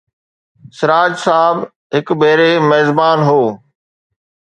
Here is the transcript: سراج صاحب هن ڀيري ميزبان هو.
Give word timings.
سراج 0.77 1.11
صاحب 1.25 1.57
هن 1.97 2.09
ڀيري 2.21 2.51
ميزبان 2.69 3.19
هو. 3.29 3.43